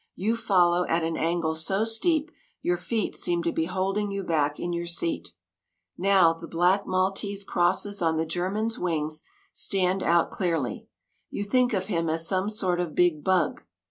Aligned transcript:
You 0.15 0.35
follow 0.35 0.83
at 0.87 1.03
an 1.03 1.15
angle 1.15 1.53
so 1.53 1.83
steep 1.83 2.31
your 2.63 2.75
feet 2.75 3.13
seem 3.13 3.43
to 3.43 3.51
be 3.51 3.65
holding 3.65 4.09
you 4.09 4.23
back 4.23 4.59
in 4.59 4.73
your 4.73 4.87
seat. 4.87 5.33
Now 5.95 6.33
the 6.33 6.47
black 6.47 6.87
Maltese 6.87 7.43
crosses 7.43 8.01
on 8.01 8.17
the 8.17 8.25
German's 8.25 8.79
wings 8.79 9.21
stand 9.53 10.01
out 10.01 10.31
clearly. 10.31 10.87
You 11.29 11.43
think 11.43 11.73
of 11.73 11.85
him 11.85 12.09
as 12.09 12.27
some 12.27 12.49
sort 12.49 12.79
of 12.79 12.95
big 12.95 13.23
bug. 13.23 13.61